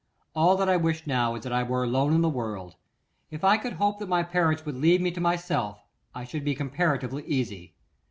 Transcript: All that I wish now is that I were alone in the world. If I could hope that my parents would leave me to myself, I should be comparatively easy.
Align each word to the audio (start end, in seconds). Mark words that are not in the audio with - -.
All 0.35 0.57
that 0.57 0.67
I 0.67 0.77
wish 0.77 1.05
now 1.05 1.35
is 1.35 1.43
that 1.43 1.53
I 1.53 1.61
were 1.61 1.83
alone 1.83 2.15
in 2.15 2.21
the 2.21 2.27
world. 2.29 2.75
If 3.29 3.43
I 3.43 3.57
could 3.59 3.73
hope 3.73 3.99
that 3.99 4.09
my 4.09 4.23
parents 4.23 4.65
would 4.65 4.77
leave 4.77 4.99
me 4.99 5.11
to 5.11 5.21
myself, 5.21 5.83
I 6.15 6.23
should 6.23 6.43
be 6.43 6.55
comparatively 6.55 7.23
easy. 7.27 7.75